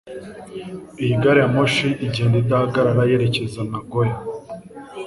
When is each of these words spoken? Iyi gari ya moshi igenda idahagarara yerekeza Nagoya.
Iyi 1.03 1.13
gari 1.21 1.39
ya 1.41 1.47
moshi 1.55 1.87
igenda 2.05 2.35
idahagarara 2.41 3.01
yerekeza 3.09 3.61
Nagoya. 3.71 4.15